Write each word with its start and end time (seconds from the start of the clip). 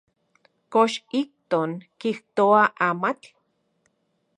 ¿Kox 0.71 0.91
ijkon 1.19 1.71
kijtoa 1.99 2.63
amatl? 2.87 3.29